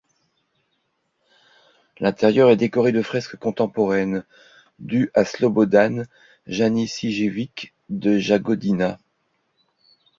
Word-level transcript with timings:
L'intérieur 1.99 2.49
est 2.49 2.55
décoré 2.57 2.91
de 2.91 3.03
fresques 3.03 3.35
contemporaines 3.37 4.23
dues 4.79 5.11
à 5.13 5.25
Slobodan 5.25 6.05
Janićijević 6.47 7.71
de 7.89 8.17
Jagodina. 8.17 8.97